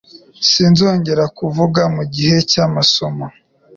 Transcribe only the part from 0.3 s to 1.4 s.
Sinzongera